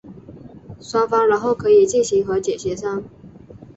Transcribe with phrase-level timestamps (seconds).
[0.79, 3.03] 双方然后可以进行和解协商。